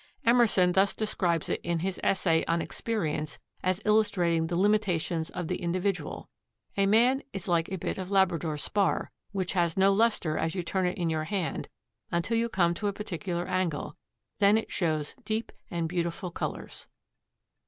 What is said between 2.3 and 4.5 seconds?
on Experience as illustrating